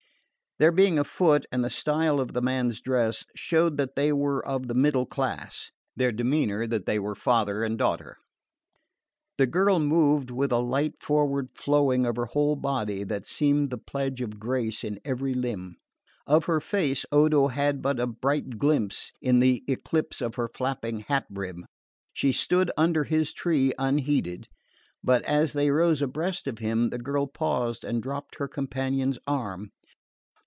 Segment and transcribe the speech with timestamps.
[0.59, 4.67] Their being afoot, and the style of the man's dress, showed that they were of
[4.67, 8.17] the middle class; their demeanour, that they were father and daughter.
[9.39, 13.79] The girl moved with a light forward flowing of her whole body that seemed the
[13.79, 15.77] pledge of grace in every limb:
[16.27, 20.99] of her face Odo had but a bright glimpse in the eclipse of her flapping
[20.99, 21.65] hat brim.
[22.13, 24.47] She stood under his tree unheeded;
[25.03, 29.71] but as they rose abreast of him the girl paused and dropped her companion's arm.